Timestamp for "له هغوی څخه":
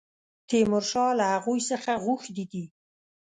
1.19-1.91